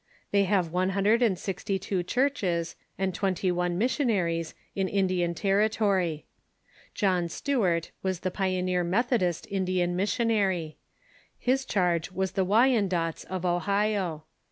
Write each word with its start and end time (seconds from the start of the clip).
They 0.31 0.45
have 0.45 0.71
one 0.71 0.89
hun 0.97 1.03
dred 1.03 1.21
and 1.21 1.37
sixty 1.37 1.77
two 1.77 2.01
churches 2.01 2.75
and 2.97 3.13
twenty 3.13 3.51
one 3.51 3.77
missionaries 3.77 4.55
in 4.73 4.87
Indian 4.87 5.35
territory. 5.35 6.25
John 6.95 7.29
Stewart 7.29 7.91
was 8.01 8.21
the 8.21 8.31
pioneer 8.31 8.83
Methodist 8.83 9.45
Indian 9.51 9.95
missionary. 9.95 10.79
His 11.37 11.65
charge 11.65 12.11
was 12.11 12.31
the 12.31 12.43
Wyandottes 12.43 13.25
of 13.25 13.45
Ohio. 13.45 14.23